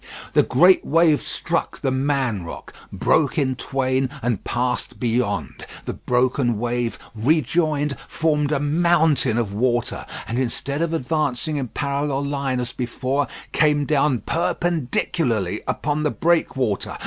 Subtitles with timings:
[0.33, 5.67] The great wave struck "The Man Rock," broke in twain, and passed beyond.
[5.85, 12.25] The broken wave, rejoined, formed a mountain of water, and instead of advancing in parallel
[12.25, 16.97] line as before, came down perpendicularly upon the breakwater.